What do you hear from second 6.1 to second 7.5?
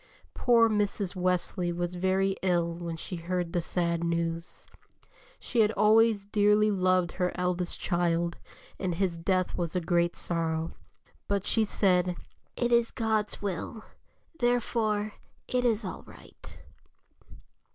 dearly loved her